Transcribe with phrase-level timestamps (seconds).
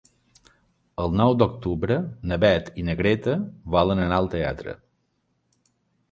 [1.01, 1.97] El nou d'octubre
[2.31, 3.35] na Beth i na Greta
[3.75, 4.75] volen anar al teatre.